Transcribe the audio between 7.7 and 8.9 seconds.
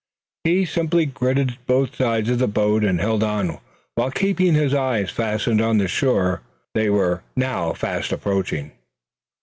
fast approaching.